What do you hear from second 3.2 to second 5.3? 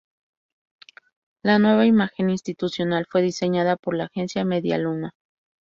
diseñada por la agencia Medialuna.